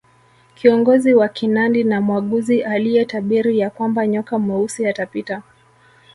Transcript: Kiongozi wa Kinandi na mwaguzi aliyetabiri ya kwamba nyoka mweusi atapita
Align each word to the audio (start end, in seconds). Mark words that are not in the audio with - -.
Kiongozi 0.55 1.13
wa 1.13 1.27
Kinandi 1.27 1.83
na 1.83 2.01
mwaguzi 2.01 2.63
aliyetabiri 2.63 3.59
ya 3.59 3.69
kwamba 3.69 4.07
nyoka 4.07 4.39
mweusi 4.39 4.87
atapita 4.87 5.43